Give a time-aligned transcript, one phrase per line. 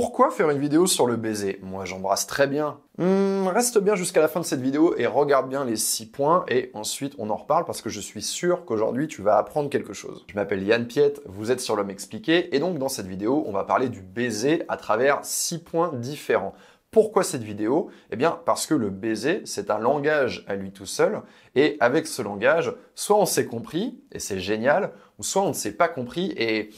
[0.00, 1.58] Pourquoi faire une vidéo sur le baiser?
[1.60, 2.78] Moi j'embrasse très bien.
[2.98, 6.44] Hmm, reste bien jusqu'à la fin de cette vidéo et regarde bien les 6 points
[6.46, 9.94] et ensuite on en reparle parce que je suis sûr qu'aujourd'hui tu vas apprendre quelque
[9.94, 10.24] chose.
[10.28, 13.50] Je m'appelle Yann Piette, vous êtes sur l'homme expliqué et donc dans cette vidéo on
[13.50, 16.54] va parler du baiser à travers 6 points différents.
[16.92, 17.90] Pourquoi cette vidéo?
[18.12, 21.22] Eh bien parce que le baiser, c'est un langage à lui tout seul,
[21.56, 25.52] et avec ce langage, soit on s'est compris, et c'est génial, ou soit on ne
[25.52, 26.70] s'est pas compris, et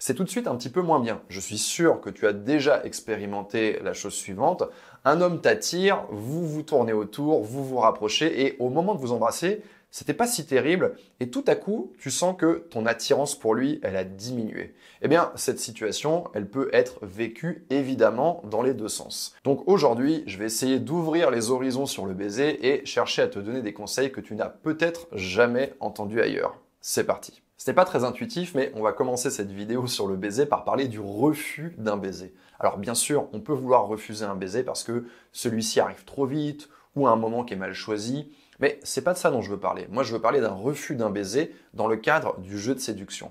[0.00, 1.20] c'est tout de suite un petit peu moins bien.
[1.28, 4.64] Je suis sûr que tu as déjà expérimenté la chose suivante.
[5.04, 9.12] Un homme t'attire, vous vous tournez autour, vous vous rapprochez et au moment de vous
[9.12, 13.54] embrasser, c'était pas si terrible et tout à coup, tu sens que ton attirance pour
[13.54, 14.74] lui, elle a diminué.
[15.02, 19.34] Eh bien, cette situation, elle peut être vécue évidemment dans les deux sens.
[19.44, 23.38] Donc aujourd'hui, je vais essayer d'ouvrir les horizons sur le baiser et chercher à te
[23.38, 26.56] donner des conseils que tu n'as peut-être jamais entendus ailleurs.
[26.80, 27.42] C'est parti.
[27.60, 30.88] C'était pas très intuitif, mais on va commencer cette vidéo sur le baiser par parler
[30.88, 32.32] du refus d'un baiser.
[32.58, 36.70] Alors bien sûr, on peut vouloir refuser un baiser parce que celui-ci arrive trop vite
[36.96, 39.50] ou à un moment qui est mal choisi, mais c'est pas de ça dont je
[39.50, 39.86] veux parler.
[39.90, 43.30] Moi, je veux parler d'un refus d'un baiser dans le cadre du jeu de séduction.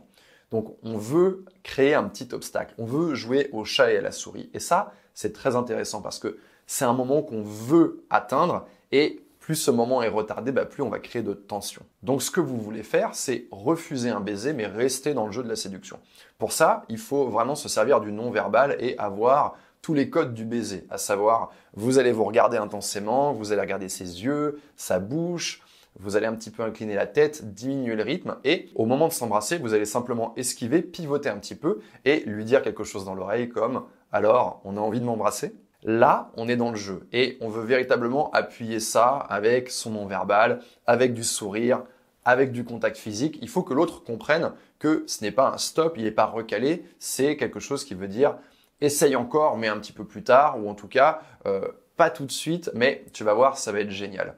[0.51, 4.11] Donc on veut créer un petit obstacle, on veut jouer au chat et à la
[4.11, 4.51] souris.
[4.53, 6.37] Et ça, c'est très intéressant parce que
[6.67, 10.89] c'est un moment qu'on veut atteindre et plus ce moment est retardé, bah, plus on
[10.89, 11.81] va créer de tension.
[12.03, 15.41] Donc ce que vous voulez faire, c'est refuser un baiser, mais rester dans le jeu
[15.41, 15.97] de la séduction.
[16.37, 20.45] Pour ça, il faut vraiment se servir du non-verbal et avoir tous les codes du
[20.45, 25.63] baiser, à savoir, vous allez vous regarder intensément, vous allez regarder ses yeux, sa bouche,
[25.99, 29.13] vous allez un petit peu incliner la tête, diminuer le rythme, et au moment de
[29.13, 33.15] s'embrasser, vous allez simplement esquiver, pivoter un petit peu, et lui dire quelque chose dans
[33.15, 35.55] l'oreille comme, alors, on a envie de m'embrasser?
[35.83, 40.59] Là, on est dans le jeu et on veut véritablement appuyer ça avec son non-verbal,
[40.85, 41.83] avec du sourire,
[42.25, 43.39] avec du contact physique.
[43.41, 46.85] Il faut que l'autre comprenne que ce n'est pas un stop, il n'est pas recalé,
[46.99, 48.35] c'est quelque chose qui veut dire
[48.81, 52.25] essaye encore, mais un petit peu plus tard, ou en tout cas euh, pas tout
[52.25, 54.35] de suite, mais tu vas voir, ça va être génial.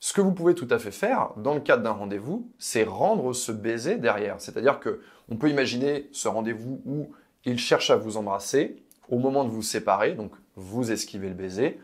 [0.00, 3.32] Ce que vous pouvez tout à fait faire dans le cadre d'un rendez-vous, c'est rendre
[3.32, 4.36] ce baiser derrière.
[4.38, 7.12] C'est-à-dire que on peut imaginer ce rendez-vous où
[7.44, 11.80] il cherche à vous embrasser au moment de vous séparer, donc vous esquivez le baiser.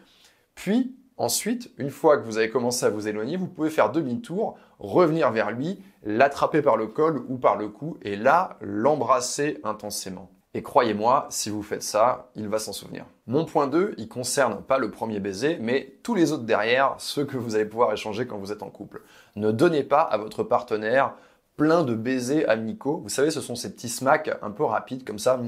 [0.55, 4.59] Puis, ensuite, une fois que vous avez commencé à vous éloigner, vous pouvez faire demi-tour,
[4.78, 10.31] revenir vers lui, l'attraper par le col ou par le cou, et là, l'embrasser intensément.
[10.55, 13.06] Et croyez-moi, si vous faites ça, il va s'en souvenir.
[13.27, 17.25] Mon point 2, il concerne pas le premier baiser, mais tous les autres derrière, ceux
[17.25, 19.03] que vous allez pouvoir échanger quand vous êtes en couple.
[19.34, 21.15] Ne donnez pas à votre partenaire
[21.56, 23.00] plein de baisers amicaux.
[23.02, 25.40] Vous savez, ce sont ces petits smacks un peu rapides comme ça,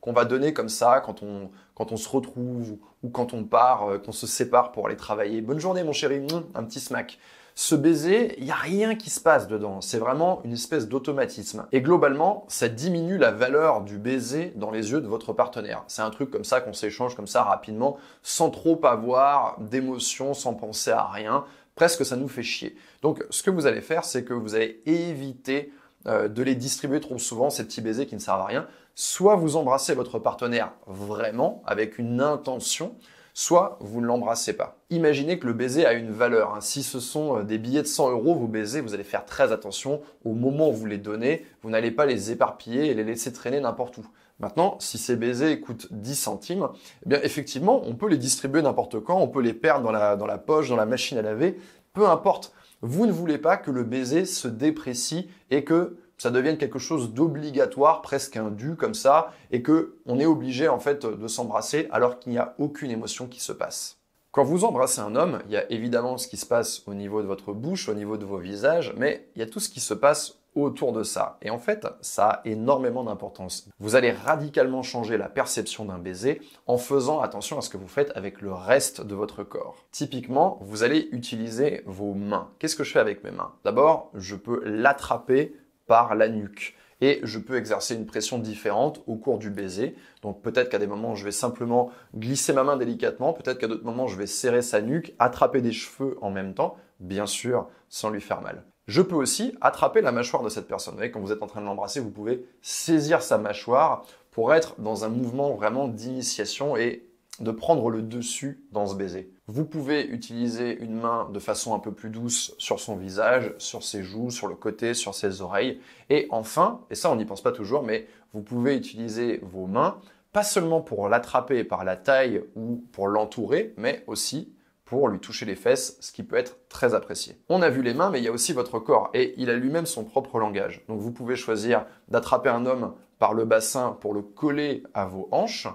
[0.00, 3.88] qu'on va donner comme ça quand on, quand on se retrouve ou quand on part,
[3.88, 5.40] euh, qu'on se sépare pour aller travailler.
[5.40, 7.18] Bonne journée mon chéri, un petit smack.
[7.60, 9.80] Ce baiser, il n'y a rien qui se passe dedans.
[9.80, 11.66] C'est vraiment une espèce d'automatisme.
[11.72, 15.82] Et globalement, ça diminue la valeur du baiser dans les yeux de votre partenaire.
[15.88, 20.54] C'est un truc comme ça qu'on s'échange comme ça rapidement, sans trop avoir d'émotion, sans
[20.54, 21.44] penser à rien
[21.78, 22.74] presque ça nous fait chier.
[23.02, 25.72] Donc ce que vous allez faire, c'est que vous allez éviter
[26.06, 28.66] euh, de les distribuer trop souvent, ces petits baisers qui ne servent à rien.
[28.96, 32.96] Soit vous embrassez votre partenaire vraiment avec une intention,
[33.38, 34.78] soit vous ne l'embrassez pas.
[34.90, 36.56] Imaginez que le baiser a une valeur.
[36.56, 36.60] Hein.
[36.60, 39.52] Si ce sont euh, des billets de 100 euros, vos baisers, vous allez faire très
[39.52, 41.46] attention au moment où vous les donnez.
[41.62, 44.06] Vous n'allez pas les éparpiller et les laisser traîner n'importe où.
[44.40, 46.68] Maintenant, si ces baisers coûtent 10 centimes,
[47.06, 50.16] eh bien effectivement, on peut les distribuer n'importe quand, on peut les perdre dans la,
[50.16, 51.60] dans la poche, dans la machine à laver,
[51.92, 52.52] peu importe.
[52.82, 57.14] Vous ne voulez pas que le baiser se déprécie et que ça devienne quelque chose
[57.14, 61.88] d'obligatoire, presque un dû comme ça, et que on est obligé en fait de s'embrasser
[61.90, 63.98] alors qu'il n'y a aucune émotion qui se passe.
[64.30, 67.22] Quand vous embrassez un homme, il y a évidemment ce qui se passe au niveau
[67.22, 69.80] de votre bouche, au niveau de vos visages, mais il y a tout ce qui
[69.80, 71.38] se passe autour de ça.
[71.42, 73.68] Et en fait, ça a énormément d'importance.
[73.78, 77.88] Vous allez radicalement changer la perception d'un baiser en faisant attention à ce que vous
[77.88, 79.86] faites avec le reste de votre corps.
[79.92, 82.50] Typiquement, vous allez utiliser vos mains.
[82.58, 83.52] Qu'est-ce que je fais avec mes mains?
[83.64, 85.54] D'abord, je peux l'attraper
[85.88, 89.94] par la nuque et je peux exercer une pression différente au cours du baiser.
[90.22, 93.84] Donc peut-être qu'à des moments, je vais simplement glisser ma main délicatement, peut-être qu'à d'autres
[93.84, 98.10] moments, je vais serrer sa nuque, attraper des cheveux en même temps, bien sûr, sans
[98.10, 98.64] lui faire mal.
[98.86, 100.94] Je peux aussi attraper la mâchoire de cette personne.
[100.94, 104.54] Vous voyez, quand vous êtes en train de l'embrasser, vous pouvez saisir sa mâchoire pour
[104.54, 107.07] être dans un mouvement vraiment d'initiation et
[107.40, 109.32] de prendre le dessus dans ce baiser.
[109.46, 113.82] Vous pouvez utiliser une main de façon un peu plus douce sur son visage, sur
[113.82, 115.80] ses joues, sur le côté, sur ses oreilles.
[116.10, 119.98] Et enfin, et ça on n'y pense pas toujours, mais vous pouvez utiliser vos mains,
[120.32, 124.52] pas seulement pour l'attraper par la taille ou pour l'entourer, mais aussi
[124.84, 127.36] pour lui toucher les fesses, ce qui peut être très apprécié.
[127.50, 129.54] On a vu les mains, mais il y a aussi votre corps, et il a
[129.54, 130.82] lui-même son propre langage.
[130.88, 135.28] Donc vous pouvez choisir d'attraper un homme par le bassin pour le coller à vos
[135.30, 135.68] hanches,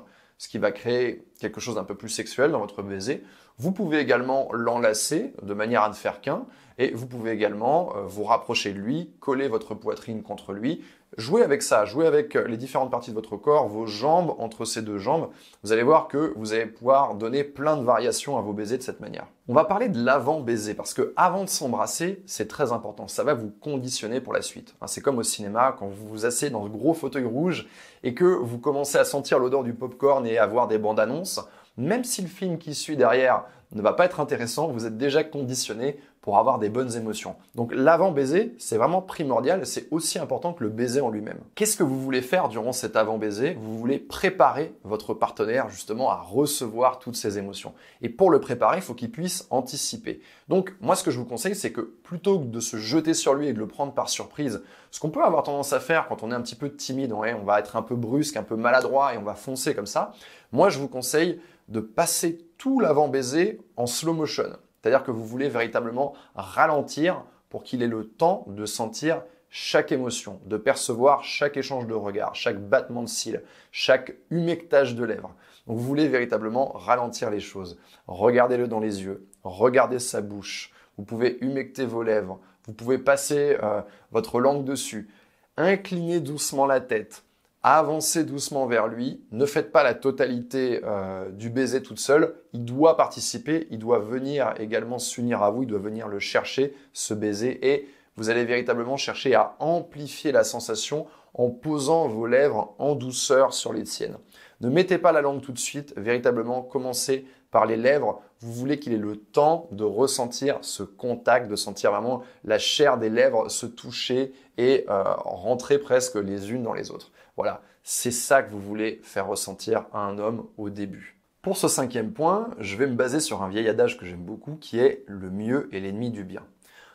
[0.44, 3.24] ce qui va créer quelque chose d'un peu plus sexuel dans votre baiser.
[3.60, 6.46] Vous pouvez également l'enlacer de manière à ne faire qu'un,
[6.78, 10.84] et vous pouvez également euh, vous rapprocher de lui, coller votre poitrine contre lui,
[11.18, 14.66] jouer avec ça, jouer avec euh, les différentes parties de votre corps, vos jambes entre
[14.66, 15.30] ces deux jambes.
[15.64, 18.84] Vous allez voir que vous allez pouvoir donner plein de variations à vos baisers de
[18.84, 19.28] cette manière.
[19.48, 23.08] On va parler de l'avant-baiser parce que avant de s'embrasser, c'est très important.
[23.08, 24.76] Ça va vous conditionner pour la suite.
[24.82, 27.68] Hein, c'est comme au cinéma quand vous vous asseyez dans ce gros fauteuil rouge
[28.04, 31.42] et que vous commencez à sentir l'odeur du popcorn et à voir des bandes annonces.
[31.78, 35.24] Même si le film qui suit derrière ne va pas être intéressant, vous êtes déjà
[35.24, 37.36] conditionné pour avoir des bonnes émotions.
[37.54, 41.40] Donc l'avant-baiser, c'est vraiment primordial, c'est aussi important que le baiser en lui-même.
[41.54, 43.56] Qu'est-ce que vous voulez faire durant cet avant-baiser?
[43.60, 47.74] Vous voulez préparer votre partenaire justement à recevoir toutes ces émotions.
[48.02, 50.22] Et pour le préparer, il faut qu'il puisse anticiper.
[50.48, 53.34] Donc moi ce que je vous conseille, c'est que plutôt que de se jeter sur
[53.34, 56.24] lui et de le prendre par surprise, ce qu'on peut avoir tendance à faire quand
[56.24, 59.14] on est un petit peu timide, on va être un peu brusque, un peu maladroit
[59.14, 60.14] et on va foncer comme ça,
[60.54, 64.54] moi je vous conseille de passer tout l'avant-baiser en slow motion.
[64.84, 70.42] C'est-à-dire que vous voulez véritablement ralentir pour qu'il ait le temps de sentir chaque émotion,
[70.46, 75.36] de percevoir chaque échange de regard, chaque battement de cils, chaque humectage de lèvres.
[75.68, 77.80] Vous voulez véritablement ralentir les choses.
[78.08, 80.74] Regardez-le dans les yeux, regardez sa bouche.
[80.98, 83.82] Vous pouvez humecter vos lèvres, vous pouvez passer euh,
[84.12, 85.08] votre langue dessus,
[85.56, 87.24] incliner doucement la tête,
[87.64, 89.22] avancez doucement vers lui.
[89.32, 92.36] Ne faites pas la totalité euh, du baiser toute seule.
[92.52, 96.76] Il doit participer, il doit venir également s'unir à vous, il doit venir le chercher,
[96.92, 97.88] ce baiser, et
[98.18, 103.74] vous allez véritablement chercher à amplifier la sensation en posant vos lèvres en douceur sur
[103.74, 104.18] les siennes.
[104.62, 108.22] Ne mettez pas la langue tout de suite, véritablement commencez par les lèvres.
[108.44, 112.98] Vous voulez qu'il ait le temps de ressentir ce contact, de sentir vraiment la chair
[112.98, 117.14] des lèvres se toucher et euh, rentrer presque les unes dans les autres.
[117.38, 121.18] Voilà, c'est ça que vous voulez faire ressentir à un homme au début.
[121.42, 124.58] Pour ce cinquième point, je vais me baser sur un vieil adage que j'aime beaucoup
[124.58, 126.44] qui est le mieux est l'ennemi du bien.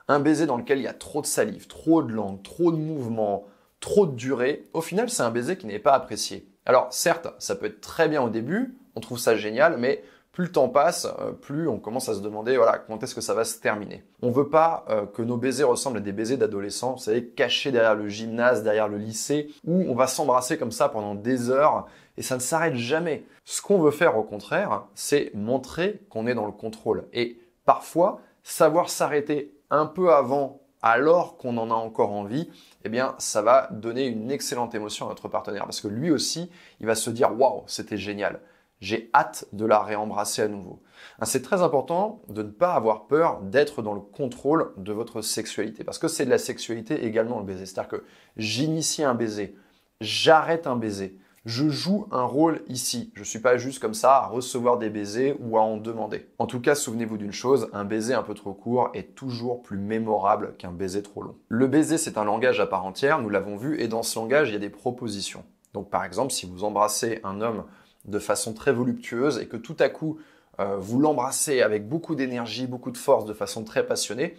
[0.07, 2.77] Un baiser dans lequel il y a trop de salive, trop de langue, trop de
[2.77, 3.47] mouvement,
[3.81, 6.47] trop de durée, au final c'est un baiser qui n'est pas apprécié.
[6.67, 10.03] Alors certes, ça peut être très bien au début, on trouve ça génial, mais
[10.39, 13.21] plus le temps passe, euh, plus on commence à se demander voilà quand est-ce que
[13.21, 14.05] ça va se terminer.
[14.23, 17.73] On veut pas euh, que nos baisers ressemblent à des baisers d'adolescents, vous savez, cachés
[17.73, 21.89] derrière le gymnase, derrière le lycée, où on va s'embrasser comme ça pendant des heures
[22.17, 23.25] et ça ne s'arrête jamais.
[23.45, 28.21] Ce qu'on veut faire au contraire, c'est montrer qu'on est dans le contrôle et parfois
[28.45, 32.49] savoir s'arrêter un peu avant alors qu'on en a encore envie,
[32.85, 36.49] eh bien, ça va donner une excellente émotion à notre partenaire parce que lui aussi,
[36.79, 38.39] il va se dire waouh, c'était génial
[38.81, 40.83] j'ai hâte de la réembrasser à nouveau.
[41.19, 45.23] Hein, c'est très important de ne pas avoir peur d'être dans le contrôle de votre
[45.23, 47.67] sexualité, parce que c'est de la sexualité également le baiser.
[47.67, 48.05] C'est-à-dire que
[48.37, 49.57] j'initie un baiser,
[50.01, 53.11] j'arrête un baiser, je joue un rôle ici.
[53.15, 56.29] Je ne suis pas juste comme ça à recevoir des baisers ou à en demander.
[56.39, 59.79] En tout cas, souvenez-vous d'une chose, un baiser un peu trop court est toujours plus
[59.79, 61.37] mémorable qu'un baiser trop long.
[61.49, 64.51] Le baiser, c'est un langage à part entière, nous l'avons vu, et dans ce langage,
[64.51, 65.43] il y a des propositions.
[65.73, 67.65] Donc par exemple, si vous embrassez un homme
[68.09, 70.19] de façon très voluptueuse et que tout à coup
[70.61, 74.35] euh, vous l'embrassez avec beaucoup d'énergie, beaucoup de force, de façon très passionnée,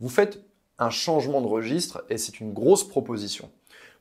[0.00, 0.44] vous faites
[0.78, 3.50] un changement de registre et c'est une grosse proposition.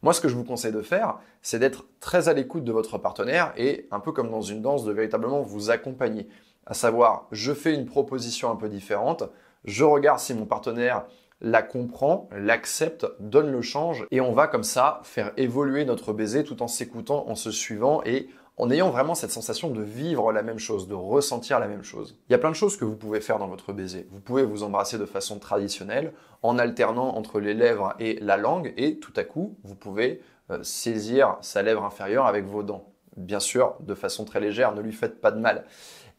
[0.01, 2.97] Moi, ce que je vous conseille de faire, c'est d'être très à l'écoute de votre
[2.97, 6.27] partenaire et un peu comme dans une danse, de véritablement vous accompagner.
[6.65, 9.23] À savoir, je fais une proposition un peu différente,
[9.63, 11.05] je regarde si mon partenaire
[11.39, 16.43] la comprend, l'accepte, donne le change et on va comme ça faire évoluer notre baiser
[16.43, 18.29] tout en s'écoutant, en se suivant et
[18.69, 22.17] ayant vraiment cette sensation de vivre la même chose, de ressentir la même chose.
[22.29, 24.07] Il y a plein de choses que vous pouvez faire dans votre baiser.
[24.11, 28.73] Vous pouvez vous embrasser de façon traditionnelle, en alternant entre les lèvres et la langue,
[28.77, 32.93] et tout à coup, vous pouvez euh, saisir sa lèvre inférieure avec vos dents.
[33.17, 35.65] Bien sûr, de façon très légère, ne lui faites pas de mal.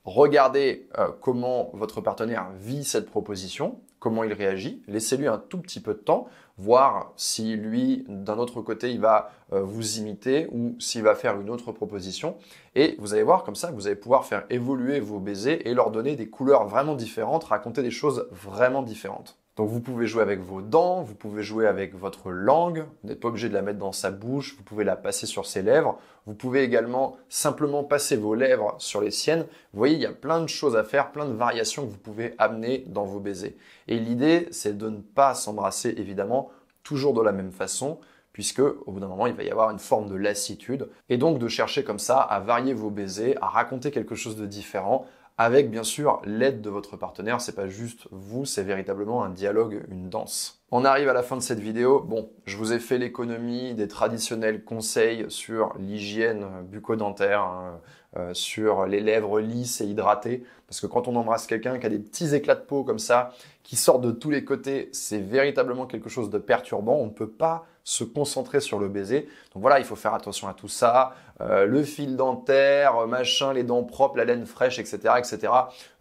[0.05, 5.81] Regardez euh, comment votre partenaire vit cette proposition, comment il réagit, laissez-lui un tout petit
[5.81, 10.77] peu de temps, voir si lui, d'un autre côté, il va euh, vous imiter ou
[10.79, 12.37] s'il va faire une autre proposition.
[12.75, 15.91] Et vous allez voir comme ça, vous allez pouvoir faire évoluer vos baisers et leur
[15.91, 19.39] donner des couleurs vraiment différentes, raconter des choses vraiment différentes.
[19.57, 23.21] Donc vous pouvez jouer avec vos dents, vous pouvez jouer avec votre langue, vous n'êtes
[23.21, 25.97] pas obligé de la mettre dans sa bouche, vous pouvez la passer sur ses lèvres,
[26.27, 29.43] vous pouvez également simplement passer vos lèvres sur les siennes.
[29.73, 31.99] Vous voyez, il y a plein de choses à faire, plein de variations que vous
[31.99, 33.57] pouvez amener dans vos baisers.
[33.87, 36.51] Et l'idée, c'est de ne pas s'embrasser évidemment
[36.83, 38.01] toujours de la même façon,
[38.33, 41.39] puisque au bout d'un moment, il va y avoir une forme de lassitude, et donc
[41.39, 45.07] de chercher comme ça à varier vos baisers, à raconter quelque chose de différent,
[45.39, 47.41] avec bien sûr l'aide de votre partenaire.
[47.41, 50.64] C'est pas juste vous, c'est véritablement un dialogue, une danse.
[50.77, 52.01] On arrive à la fin de cette vidéo.
[52.01, 57.81] Bon, je vous ai fait l'économie des traditionnels conseils sur l'hygiène bucco-dentaire, hein,
[58.17, 60.43] euh, sur les lèvres lisses et hydratées.
[60.67, 63.31] Parce que quand on embrasse quelqu'un qui a des petits éclats de peau comme ça,
[63.63, 66.97] qui sortent de tous les côtés, c'est véritablement quelque chose de perturbant.
[66.97, 69.29] On ne peut pas se concentrer sur le baiser.
[69.53, 71.15] Donc voilà, il faut faire attention à tout ça.
[71.41, 75.53] Euh, le fil dentaire, machin, les dents propres, la laine fraîche, etc., etc.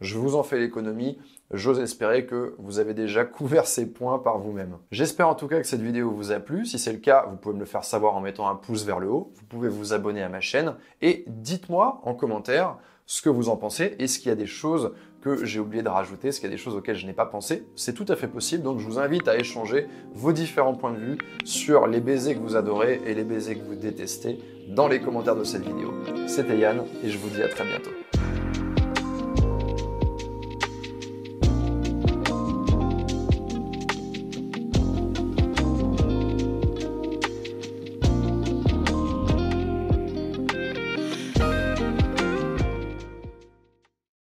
[0.01, 1.19] Je vous en fais l'économie.
[1.53, 4.77] J'ose espérer que vous avez déjà couvert ces points par vous-même.
[4.91, 6.65] J'espère en tout cas que cette vidéo vous a plu.
[6.65, 8.99] Si c'est le cas, vous pouvez me le faire savoir en mettant un pouce vers
[8.99, 9.31] le haut.
[9.35, 13.55] Vous pouvez vous abonner à ma chaîne et dites-moi en commentaire ce que vous en
[13.55, 13.95] pensez.
[13.99, 16.55] Est-ce qu'il y a des choses que j'ai oublié de rajouter, est-ce qu'il y a
[16.55, 18.99] des choses auxquelles je n'ai pas pensé C'est tout à fait possible, donc je vous
[18.99, 23.13] invite à échanger vos différents points de vue sur les baisers que vous adorez et
[23.13, 25.93] les baisers que vous détestez dans les commentaires de cette vidéo.
[26.27, 27.91] C'était Yann et je vous dis à très bientôt.